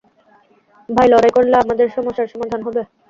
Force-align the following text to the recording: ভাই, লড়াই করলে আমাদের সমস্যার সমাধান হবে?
ভাই, 0.89 1.07
লড়াই 1.09 1.31
করলে 1.37 1.55
আমাদের 1.57 1.87
সমস্যার 1.95 2.31
সমাধান 2.33 2.61
হবে? 2.67 2.81